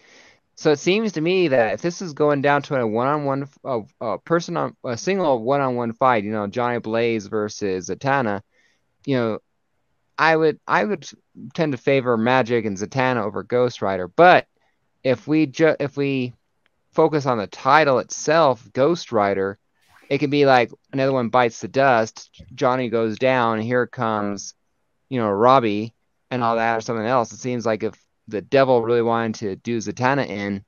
[0.56, 3.80] So it seems to me that if this is going down to a one-on-one, a,
[4.02, 8.42] a person on a single one-on-one fight, you know, Johnny Blaze versus Zatanna,
[9.06, 9.40] you know,
[10.20, 11.10] I would I would
[11.54, 14.10] tend to favor Magic and Zatanna over Ghost Rider.
[14.10, 14.48] But
[15.02, 16.34] if we ju- if we
[16.92, 19.58] focus on the title itself, Ghost Rider,
[20.10, 22.44] it can be like another one bites the dust.
[22.54, 23.62] Johnny goes down.
[23.62, 24.56] Here comes,
[25.08, 25.94] you know, Robbie
[26.30, 27.32] and all that or something else.
[27.32, 27.96] It seems like if
[28.28, 30.66] the devil really wanted to do Zatanna in,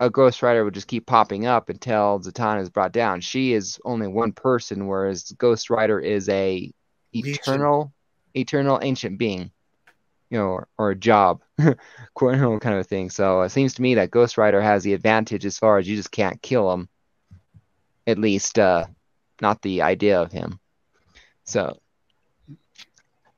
[0.00, 3.20] a Ghost Rider would just keep popping up until Zatanna is brought down.
[3.20, 6.72] She is only one person, whereas Ghost Rider is a
[7.12, 7.92] eternal,
[8.36, 9.50] eternal ancient being,
[10.30, 13.10] you know, or, or a job, kind of thing.
[13.10, 15.96] So it seems to me that Ghost Rider has the advantage as far as you
[15.96, 16.88] just can't kill him.
[18.06, 18.86] At least, uh,
[19.40, 20.60] not the idea of him.
[21.44, 21.78] So,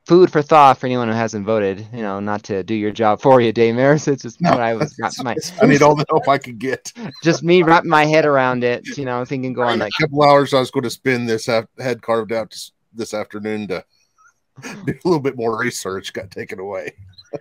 [0.05, 1.87] food for thought for anyone who hasn't voted.
[1.93, 4.07] You know, not to do your job for you, Daymares.
[4.07, 6.59] It's just No, what I was wrap my, I need all the help I could
[6.59, 6.91] get.
[7.23, 8.85] just me wrapping my head around it.
[8.97, 11.47] You know, thinking, going In like, a couple hours, I was going to spend this
[11.47, 12.55] af- head carved out
[12.93, 13.83] this afternoon to
[14.85, 16.13] do a little bit more research.
[16.13, 16.93] Got taken away.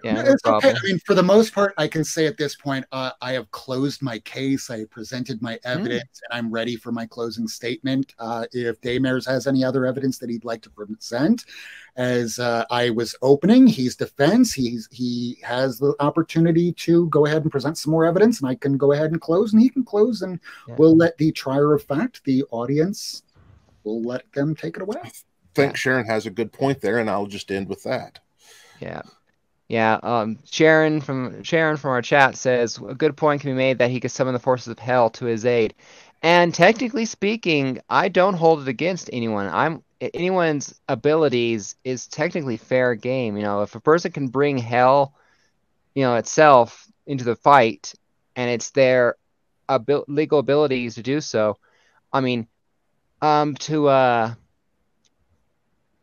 [0.05, 0.71] yeah, no okay.
[0.71, 3.51] I mean, for the most part, I can say at this point, uh, I have
[3.53, 4.69] closed my case.
[4.71, 5.71] I presented my Hmm.
[5.71, 8.15] evidence, and I'm ready for my closing statement.
[8.19, 11.45] Uh, if Daymares has any other evidence that he'd like to present,
[11.97, 14.53] as uh, I was opening, he's defense.
[14.53, 18.57] He's he has the opportunity to go ahead and present some more evidence, and I
[18.57, 20.75] can go ahead and close, and he can close, and Yeah.
[20.77, 23.23] we'll let the trier of fact, the audience,
[23.85, 25.01] we'll let them take it away.
[25.63, 28.19] Think Sharon has a good point there, and I'll just end with that.
[28.81, 29.03] Yeah.
[29.69, 33.79] Yeah, um, Sharon from Sharon from our chat says a good point can be made
[33.79, 35.75] that he could summon the forces of hell to his aid.
[36.23, 39.47] And technically speaking, I don't hold it against anyone.
[39.47, 43.37] I'm anyone's abilities is technically fair game.
[43.37, 45.13] You know, if a person can bring hell,
[45.95, 47.93] you know, itself into the fight,
[48.37, 49.17] and it's their
[49.69, 51.59] abil- legal abilities to do so.
[52.11, 52.49] I mean,
[53.21, 54.35] um, to uh.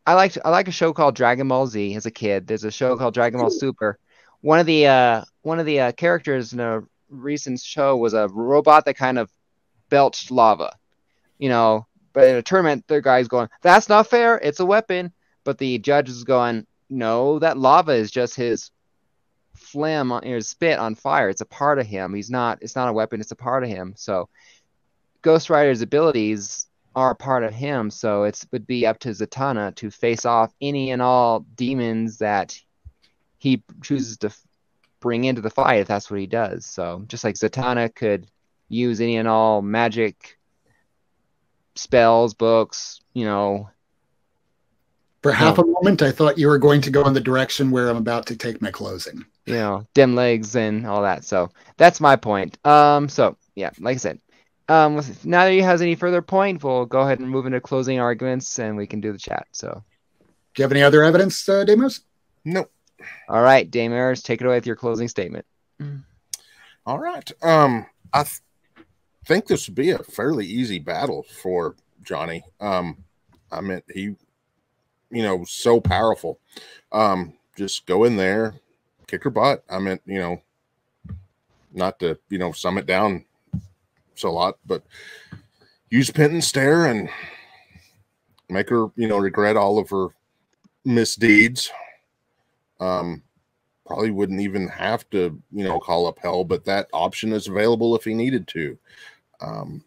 [0.06, 2.46] I liked I like a show called Dragon Ball Z as a kid.
[2.46, 3.98] There's a show called Dragon Ball Super.
[4.40, 8.28] One of the uh, one of the uh, characters in a recent show was a
[8.28, 9.30] robot that kind of
[9.88, 10.76] belched lava.
[11.38, 14.38] You know, but in a tournament, the guy's going, "That's not fair.
[14.38, 18.70] It's a weapon." But the judge is going, "No, that lava is just his
[19.54, 21.28] phlegm on his spit on fire.
[21.28, 22.14] It's a part of him.
[22.14, 22.58] He's not.
[22.62, 23.20] It's not a weapon.
[23.20, 24.28] It's a part of him." So,
[25.22, 26.66] Ghost Rider's abilities
[26.96, 30.90] are part of him, so it would be up to Zatanna to face off any
[30.90, 32.58] and all demons that
[33.38, 34.40] he chooses to f-
[35.00, 36.64] bring into the fight if that's what he does.
[36.64, 38.26] So just like Zatanna could
[38.70, 40.38] use any and all magic
[41.74, 43.68] spells, books, you know.
[45.22, 47.90] For half a moment, I thought you were going to go in the direction where
[47.90, 49.24] I'm about to take my closing.
[49.44, 51.24] You know, dim legs and all that.
[51.24, 52.58] So that's my point.
[52.64, 54.20] Um, so yeah, like I said,
[54.68, 57.60] um, if neither of you has any further point, we'll go ahead and move into
[57.60, 59.46] closing arguments, and we can do the chat.
[59.52, 59.82] So,
[60.54, 62.00] Do you have any other evidence, uh, Demos?
[62.44, 62.70] Nope.
[63.28, 65.44] all right, Daymares, take it away with your closing statement.
[66.84, 67.30] All right.
[67.42, 68.40] Um, I th-
[69.24, 72.42] think this would be a fairly easy battle for Johnny.
[72.60, 73.04] Um,
[73.50, 74.14] I meant he,
[75.10, 76.38] you know, so powerful.
[76.92, 78.54] Um, just go in there,
[79.06, 79.64] kick her butt.
[79.68, 80.42] I meant, you know,
[81.72, 83.35] not to, you know, sum it down so
[84.24, 84.82] a lot, but
[85.90, 87.08] use penance stare and
[88.48, 90.08] make her, you know, regret all of her
[90.84, 91.70] misdeeds.
[92.80, 93.22] Um,
[93.86, 97.94] probably wouldn't even have to, you know, call up hell, but that option is available
[97.96, 98.78] if he needed to.
[99.40, 99.84] Um,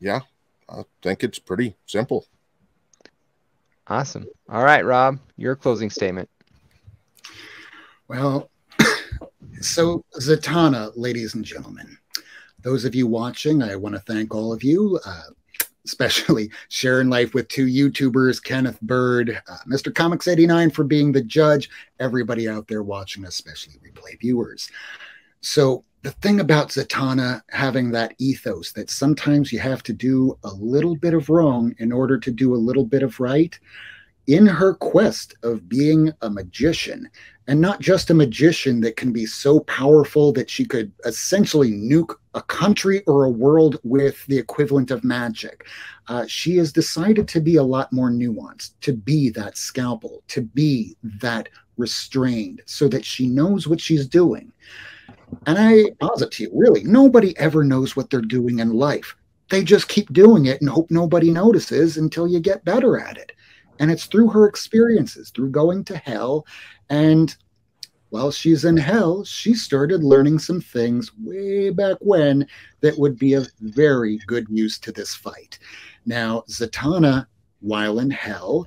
[0.00, 0.20] yeah,
[0.68, 2.26] I think it's pretty simple.
[3.86, 4.26] Awesome.
[4.48, 6.28] All right, Rob, your closing statement.
[8.06, 8.50] Well,
[9.60, 11.96] so Zatanna, ladies and gentlemen,
[12.62, 14.98] those of you watching, I want to thank all of you.
[15.04, 15.22] Uh,
[15.88, 19.94] especially sharing life with two YouTubers, Kenneth Bird, uh, Mr.
[19.94, 24.70] Comics 89 for being the judge, everybody out there watching, especially replay viewers.
[25.40, 30.50] So, the thing about Zatanna having that ethos that sometimes you have to do a
[30.54, 33.58] little bit of wrong in order to do a little bit of right,
[34.28, 37.08] in her quest of being a magician,
[37.46, 42.14] and not just a magician that can be so powerful that she could essentially nuke
[42.34, 45.66] a country or a world with the equivalent of magic.
[46.08, 50.42] Uh, she has decided to be a lot more nuanced, to be that scalpel, to
[50.42, 54.52] be that restrained, so that she knows what she's doing.
[55.46, 59.16] And I posit to you, really, nobody ever knows what they're doing in life.
[59.48, 63.32] They just keep doing it and hope nobody notices until you get better at it.
[63.78, 66.46] And it's through her experiences, through going to hell.
[66.90, 67.34] And
[68.10, 72.46] while she's in hell, she started learning some things way back when
[72.80, 75.58] that would be of very good use to this fight.
[76.06, 77.26] Now, Zatanna,
[77.60, 78.66] while in hell,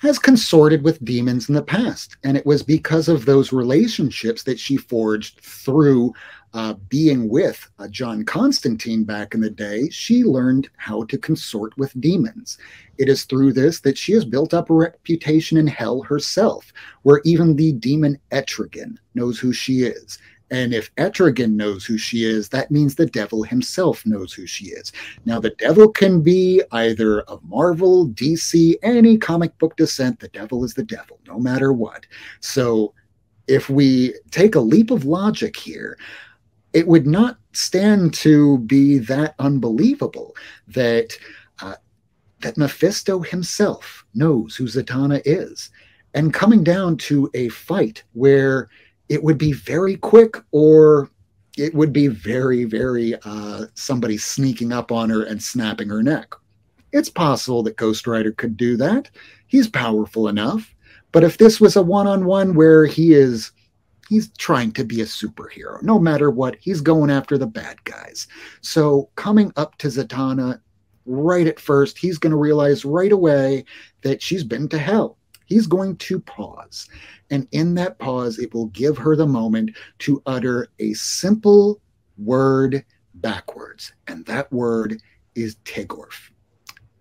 [0.00, 2.16] has consorted with demons in the past.
[2.22, 6.12] And it was because of those relationships that she forged through
[6.54, 11.76] uh, being with uh, John Constantine back in the day, she learned how to consort
[11.76, 12.58] with demons.
[12.98, 17.20] It is through this that she has built up a reputation in hell herself, where
[17.24, 20.18] even the demon Etrigan knows who she is.
[20.50, 24.66] And if Etrigan knows who she is, that means the devil himself knows who she
[24.66, 24.92] is.
[25.24, 30.20] Now, the devil can be either of Marvel, DC, any comic book descent.
[30.20, 32.06] The devil is the devil, no matter what.
[32.40, 32.94] So,
[33.48, 35.98] if we take a leap of logic here,
[36.72, 40.36] it would not stand to be that unbelievable
[40.68, 41.16] that
[41.62, 41.76] uh,
[42.40, 45.70] that Mephisto himself knows who Zatanna is,
[46.14, 48.68] and coming down to a fight where
[49.08, 51.10] it would be very quick or
[51.56, 56.34] it would be very, very uh, somebody sneaking up on her and snapping her neck.
[56.92, 59.10] It's possible that Ghost Rider could do that.
[59.46, 60.74] He's powerful enough.
[61.12, 63.52] But if this was a one on one where he is
[64.08, 65.82] he's trying to be a superhero.
[65.82, 68.26] No matter what, he's going after the bad guys.
[68.60, 70.60] So coming up to Zatanna
[71.04, 73.64] right at first, he's going to realize right away
[74.02, 75.18] that she's been to hell.
[75.46, 76.88] He's going to pause.
[77.30, 81.80] And in that pause, it will give her the moment to utter a simple
[82.18, 83.92] word backwards.
[84.08, 85.00] And that word
[85.34, 86.30] is Tegrof.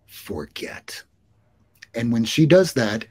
[0.06, 1.04] Forget.
[1.96, 3.08] And when she does that,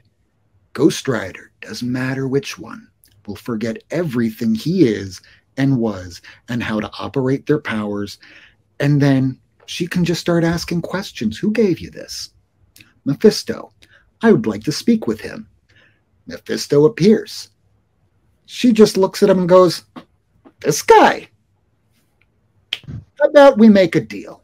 [0.73, 2.89] Ghost Rider, doesn't matter which one,
[3.27, 5.21] will forget everything he is
[5.57, 8.17] and was and how to operate their powers.
[8.79, 11.37] And then she can just start asking questions.
[11.37, 12.31] Who gave you this?
[13.05, 13.71] Mephisto.
[14.21, 15.47] I would like to speak with him.
[16.27, 17.49] Mephisto appears.
[18.45, 19.85] She just looks at him and goes,
[20.61, 21.29] This guy.
[22.87, 24.43] How about we make a deal?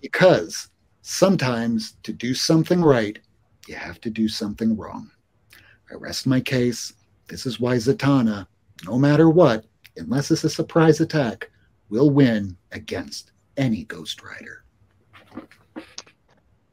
[0.00, 0.68] Because
[1.02, 3.18] sometimes to do something right,
[3.66, 5.10] you have to do something wrong.
[5.90, 6.92] I rest my case.
[7.28, 8.46] This is why Zatanna,
[8.84, 9.64] no matter what,
[9.96, 11.50] unless it's a surprise attack,
[11.88, 14.64] will win against any Ghost Rider.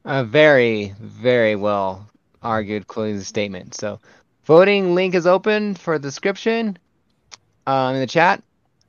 [0.04, 2.08] A very, very well
[2.42, 3.74] argued closing statement.
[3.74, 4.00] So,
[4.44, 6.78] voting link is open for the description
[7.66, 8.42] um, in the chat.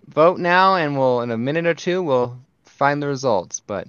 [0.07, 3.61] Vote now, and we'll in a minute or two we'll find the results.
[3.61, 3.87] But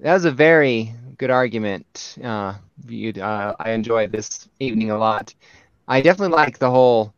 [0.00, 2.16] that was a very good argument.
[2.22, 2.54] Uh,
[2.90, 5.34] uh, I enjoyed this evening a lot.
[5.86, 7.14] I definitely like the whole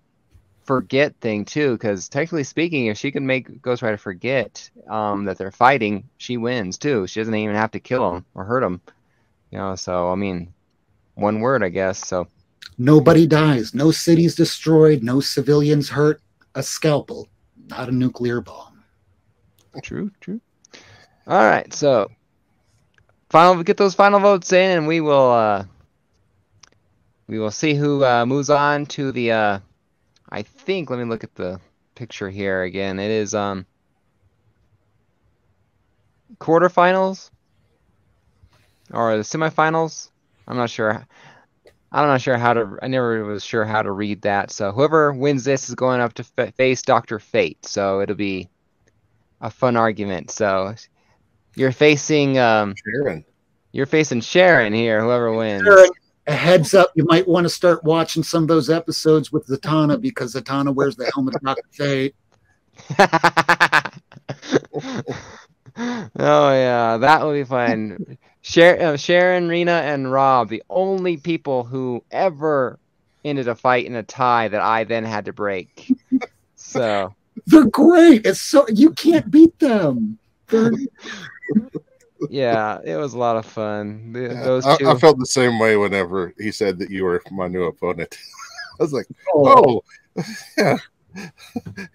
[0.64, 5.38] forget thing too, because technically speaking, if she can make Ghost Rider forget um, that
[5.38, 7.06] they're fighting, she wins too.
[7.06, 8.80] She doesn't even have to kill him or hurt him.
[9.50, 10.52] You know, so I mean,
[11.14, 12.04] one word, I guess.
[12.04, 12.26] So
[12.78, 16.20] nobody dies, no cities destroyed, no civilians hurt.
[16.56, 17.28] A scalpel,
[17.68, 18.82] not a nuclear bomb.
[19.82, 20.40] True, true.
[21.26, 22.10] All right, so
[23.28, 25.30] final get those final votes in, and we will.
[25.30, 25.64] Uh,
[27.28, 29.32] we will see who uh, moves on to the.
[29.32, 29.58] Uh,
[30.28, 30.90] I think.
[30.90, 31.60] Let me look at the
[31.94, 32.98] picture here again.
[32.98, 33.66] It is um
[36.38, 37.30] quarterfinals
[38.92, 40.10] or the semifinals.
[40.46, 41.06] I'm not sure.
[41.92, 42.78] I'm not sure how to.
[42.82, 44.50] I never was sure how to read that.
[44.50, 47.64] So whoever wins this is going up to face Doctor Fate.
[47.64, 48.48] So it'll be
[49.40, 50.30] a fun argument.
[50.30, 50.74] So
[51.54, 53.24] you're facing um, Sharon.
[53.72, 55.00] You're facing Sharon here.
[55.00, 55.64] Whoever wins.
[55.64, 55.90] Sharon
[56.26, 60.00] a heads up, you might want to start watching some of those episodes with Zatanna
[60.00, 61.62] because Zatanna wears the helmet of Dr.
[61.70, 62.14] Fate.
[65.78, 68.18] oh yeah, that will be fun.
[68.42, 72.78] Sharon, uh, Sharon, Rena, and Rob, the only people who ever
[73.24, 75.90] ended a fight in a tie that I then had to break.
[76.54, 77.14] So
[77.46, 78.24] they're great.
[78.24, 80.18] It's so you can't beat them.
[80.48, 80.72] They're
[82.30, 84.12] yeah, it was a lot of fun.
[84.12, 84.88] The- Yeah, Those I, two.
[84.88, 88.16] I felt the same way whenever he said that you were my new opponent.
[88.80, 89.82] I was like, Oh,
[90.16, 90.22] oh,
[90.58, 90.78] yeah,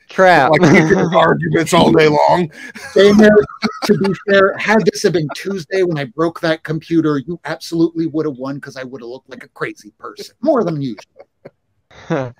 [0.10, 0.52] Crap.
[0.52, 2.52] like we could have arguments all day long.
[2.96, 3.30] Damer,
[3.86, 8.08] to be fair, had this have been Tuesday when I broke that computer, you absolutely
[8.08, 11.28] would have won because I would have looked like a crazy person, more than usual.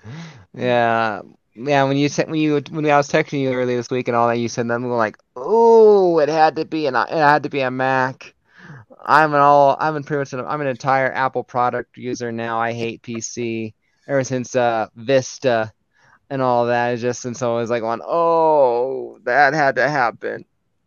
[0.54, 1.22] yeah.
[1.54, 4.16] Yeah, when you said when you when I was texting you earlier this week and
[4.16, 7.50] all that, you said them like, "Oh, it had to be an it had to
[7.50, 8.34] be a Mac."
[9.04, 12.58] I'm an all I'm an pretty much an, I'm an entire Apple product user now.
[12.58, 13.74] I hate PC
[14.08, 15.72] ever since uh Vista
[16.30, 16.94] and all that.
[16.94, 20.44] It's just since I was like, going, "Oh, that had to happen."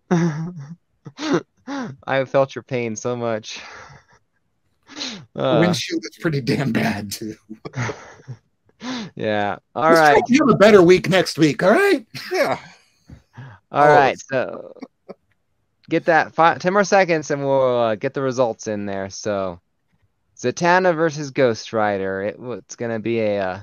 [2.07, 3.59] I felt your pain so much.
[5.36, 7.36] Uh, windshield is pretty damn bad too.
[9.15, 9.57] yeah.
[9.75, 10.15] All Let's right.
[10.15, 12.05] hope You have a better week next week, all right?
[12.31, 12.59] Yeah,
[13.71, 13.93] All Oh.
[13.93, 14.73] right, so
[15.89, 19.09] get that five, 10 more seconds and we'll uh, get the results in there.
[19.09, 19.59] So,
[20.38, 22.23] Zatanna versus Ghost Rider.
[22.23, 23.59] It, it's going to be a uh,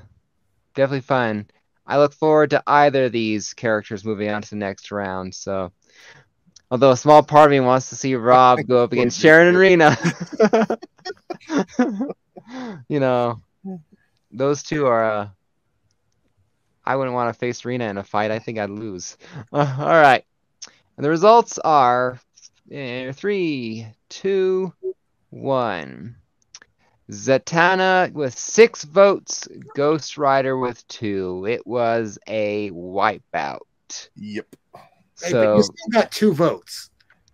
[0.74, 1.46] definitely fun.
[1.86, 5.34] I look forward to either of these characters moving on to the next round.
[5.34, 5.72] So,
[6.70, 9.58] although a small part of me wants to see Rob go up against Sharon and
[9.58, 9.96] Rena.
[12.88, 13.42] you know,
[14.32, 15.04] those two are.
[15.04, 15.28] Uh,
[16.84, 18.32] I wouldn't want to face Rena in a fight.
[18.32, 19.16] I think I'd lose.
[19.52, 20.24] Uh, all right.
[20.96, 22.18] And the results are
[22.74, 24.72] uh, three, two,
[25.30, 26.16] one.
[27.10, 31.44] Zatanna with six votes, Ghost Rider with two.
[31.46, 33.60] It was a wipeout.
[34.16, 34.46] yep.
[34.74, 34.80] Hey,
[35.20, 36.90] but So, you still got two votes.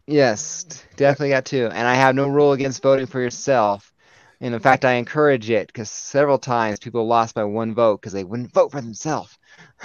[0.07, 0.65] yes,
[0.97, 1.67] definitely got two.
[1.73, 3.93] And I have no rule against voting for yourself.
[4.41, 8.13] And in fact, I encourage it because several times people lost by one vote because
[8.13, 9.37] they wouldn't vote for themselves.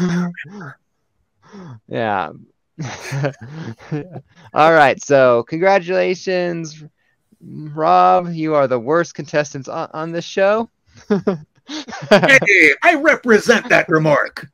[1.87, 2.29] yeah.
[4.53, 5.01] All right.
[5.01, 6.83] So, congratulations,
[7.41, 8.31] Rob.
[8.31, 10.69] You are the worst contestants on, on this show.
[12.09, 14.47] Hey, I represent that remark.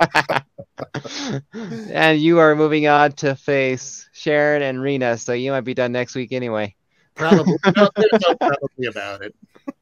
[1.63, 5.91] and you are moving on to face Sharon and Rena, so you might be done
[5.91, 6.75] next week anyway.
[7.15, 9.35] Probably, no, there's no probably about it.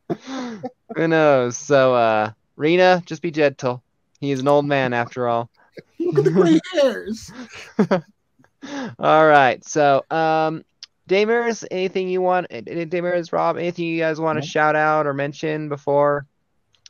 [0.96, 1.58] Who knows?
[1.58, 3.84] So, uh, Rena, just be gentle.
[4.20, 5.50] He's an old man after all.
[6.00, 7.32] Look at the gray hairs.
[9.00, 9.64] All right.
[9.64, 10.64] So, um,
[11.08, 12.48] Daymares, anything you want?
[12.50, 14.46] eh, Rob, anything you guys want to No.
[14.46, 16.26] shout out or mention before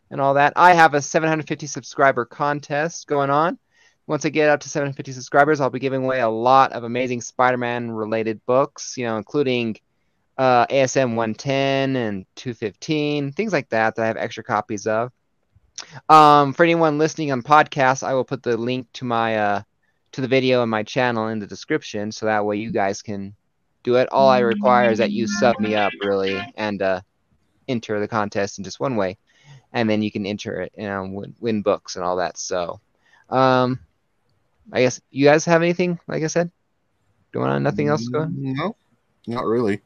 [0.10, 0.54] and all that?
[0.56, 3.60] I have a 750 subscriber contest going on.
[4.08, 7.22] Once I get up to 750 subscribers, I'll be giving away a lot of amazing
[7.22, 9.76] Spider-Man related books, you know, including
[10.38, 15.12] uh, ASM 110 and 215, things like that that I have extra copies of.
[16.10, 19.62] Um, for anyone listening on podcasts, I will put the link to my uh,
[20.14, 23.36] to the video in my channel in the description, so that way you guys can
[23.84, 24.10] do it.
[24.12, 27.02] All I require is that you sub me up, really, and uh,
[27.68, 29.18] enter the contest in just one way,
[29.74, 32.38] and then you can enter it and win, win books and all that.
[32.38, 32.80] So,
[33.30, 33.80] um,
[34.72, 36.00] I guess you guys have anything?
[36.08, 36.52] Like I said,
[37.32, 37.64] going on?
[37.64, 38.34] Nothing else going?
[38.36, 38.76] No,
[39.28, 39.82] not really.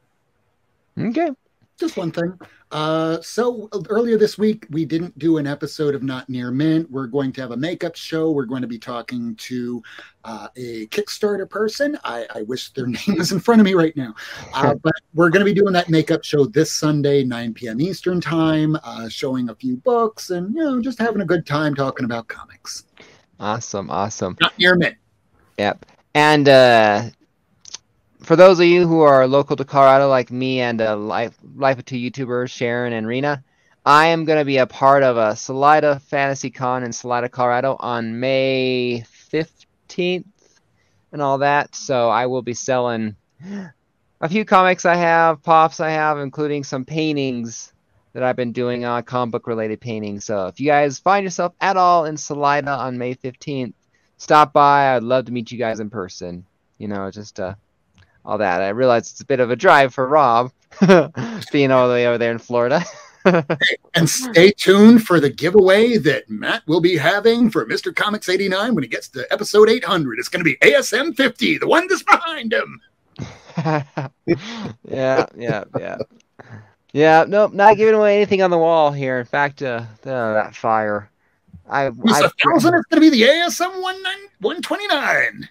[0.98, 1.30] Okay.
[1.78, 2.38] Just one thing.
[2.70, 6.90] Uh, so earlier this week, we didn't do an episode of Not Near Mint.
[6.90, 8.30] We're going to have a makeup show.
[8.30, 9.82] We're going to be talking to
[10.24, 11.98] uh, a Kickstarter person.
[12.02, 14.14] I, I wish their name was in front of me right now.
[14.54, 17.80] Uh, but we're going to be doing that makeup show this Sunday, 9 p.m.
[17.80, 21.74] Eastern time, uh, showing a few books and, you know, just having a good time
[21.74, 22.84] talking about comics.
[23.38, 23.90] Awesome.
[23.90, 24.36] Awesome.
[24.40, 24.96] Not Near Mint.
[25.58, 25.84] Yep.
[26.14, 27.10] And uh,
[28.32, 31.78] for those of you who are local to Colorado, like me and uh, Life, Life
[31.78, 33.44] of Two YouTubers, Sharon and Rena,
[33.84, 37.76] I am going to be a part of a Salida Fantasy Con in Salida, Colorado
[37.78, 40.24] on May 15th
[41.12, 41.74] and all that.
[41.74, 43.16] So I will be selling
[44.22, 47.70] a few comics I have, pops I have, including some paintings
[48.14, 50.24] that I've been doing on comic book related paintings.
[50.24, 53.74] So if you guys find yourself at all in Salida on May 15th,
[54.16, 54.96] stop by.
[54.96, 56.46] I'd love to meet you guys in person.
[56.78, 57.56] You know, just uh,
[58.24, 58.62] all that.
[58.62, 60.52] I realize it's a bit of a drive for Rob,
[61.52, 62.84] being all the way over there in Florida.
[63.94, 67.94] And stay tuned for the giveaway that Matt will be having for Mr.
[67.94, 70.18] Comics 89 when he gets to episode 800.
[70.18, 72.80] It's going to be ASM 50, the one that's behind him.
[74.88, 75.98] yeah, yeah, yeah.
[76.92, 79.18] Yeah, nope, not giving away anything on the wall here.
[79.20, 81.08] In fact, uh, uh that fire.
[81.68, 82.74] I, It's I a thousand.
[82.74, 84.02] It's going to be the ASM 19
[84.40, 85.48] 129.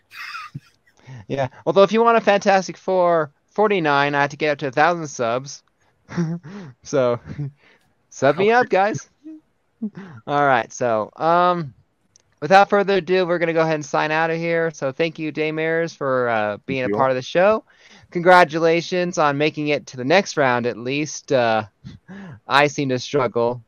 [1.28, 1.48] Yeah.
[1.66, 4.72] Although if you want a Fantastic Four 49, I have to get up to a
[4.72, 5.64] thousand subs.
[6.84, 7.20] so
[8.10, 9.10] sub me up, guys.
[10.28, 10.72] All right.
[10.72, 11.74] So um,
[12.42, 14.72] without further ado, we're gonna go ahead and sign out of here.
[14.72, 16.96] So thank you, Daymares, for uh, being a you.
[16.96, 17.64] part of the show.
[18.12, 21.32] congratulations on making it to the next round at least.
[21.32, 21.64] Uh,
[22.48, 23.64] I seem to struggle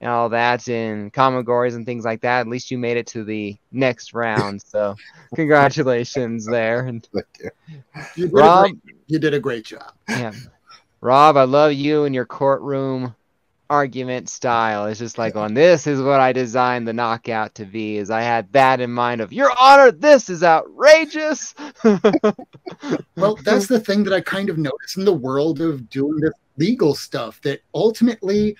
[0.00, 2.40] and all that in Comegores and things like that.
[2.40, 4.62] At least you made it to the next round.
[4.62, 4.94] So
[5.34, 6.86] congratulations there.
[6.86, 7.06] And
[8.14, 9.92] You did, Rob, great, you did a great job.
[10.08, 10.32] yeah.
[11.00, 13.14] Rob, I love you and your courtroom
[13.68, 14.86] argument style.
[14.86, 17.96] It's just like on this is what I designed the knockout to be.
[17.96, 21.54] Is I had that in mind of Your Honor, this is outrageous.
[23.16, 26.32] Well, that's the thing that I kind of notice in the world of doing this
[26.58, 28.56] legal stuff that ultimately,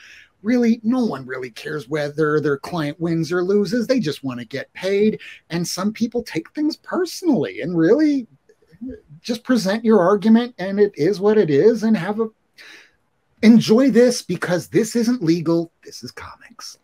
[0.46, 3.86] really, no one really cares whether their client wins or loses.
[3.86, 5.20] They just want to get paid.
[5.50, 8.26] And some people take things personally and really
[9.20, 12.28] just present your argument, and it is what it is, and have a
[13.42, 15.72] enjoy this because this isn't legal.
[15.82, 16.78] This is comics.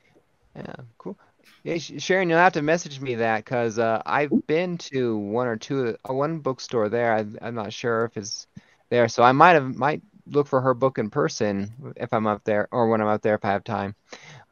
[0.57, 1.17] Yeah, cool.
[1.65, 5.57] Yeah, Sharon, you'll have to message me that because uh, I've been to one or
[5.57, 7.15] two, uh, one bookstore there.
[7.15, 8.49] I, I'm not sure if it's
[8.91, 12.45] there, so I might have might look for her book in person if I'm up
[12.45, 13.95] there, or when I'm up there if I have time.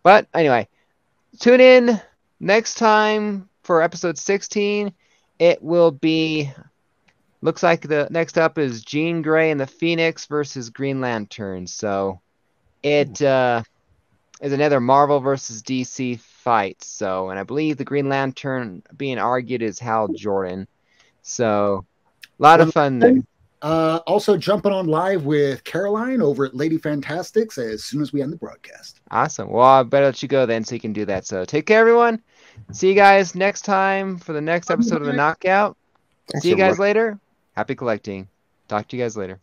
[0.02, 0.68] But anyway,
[1.38, 2.00] tune in
[2.38, 4.92] next time for episode 16.
[5.38, 6.50] It will be.
[7.42, 11.66] Looks like the next up is Jean Grey and the Phoenix versus Green Lantern.
[11.66, 12.20] So
[12.82, 13.62] it uh,
[14.40, 16.82] is another Marvel versus DC fight.
[16.82, 20.66] So, and I believe the Green Lantern being argued is Hal Jordan.
[21.22, 21.84] So,
[22.38, 23.16] a lot of fun there.
[23.62, 28.22] Uh, also, jumping on live with Caroline over at Lady Fantastics as soon as we
[28.22, 29.00] end the broadcast.
[29.10, 29.50] Awesome.
[29.50, 31.26] Well, I better let you go then so you can do that.
[31.26, 32.22] So, take care, everyone.
[32.72, 35.76] See you guys next time for the next episode of the Knockout.
[36.30, 36.88] Thanks, See you guys everybody.
[36.88, 37.18] later.
[37.54, 38.28] Happy collecting.
[38.68, 39.40] Talk to you guys later.